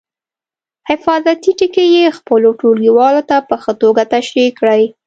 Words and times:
حفاظتي 0.89 1.51
ټکي 1.59 1.85
یې 1.95 2.05
خپلو 2.17 2.49
ټولګیوالو 2.59 3.21
ته 3.29 3.37
په 3.47 3.55
ښه 3.63 3.73
توګه 3.81 4.03
تشریح 4.13 4.49
کړئ. 4.59 4.83